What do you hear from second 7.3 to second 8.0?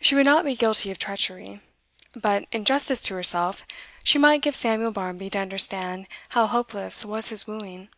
wooing.